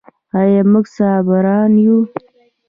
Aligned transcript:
آیا 0.39 0.61
موږ 0.71 0.85
صابران 0.97 1.71
یو؟ 1.83 1.97